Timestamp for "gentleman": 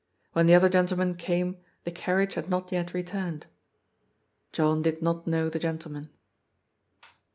5.59-6.09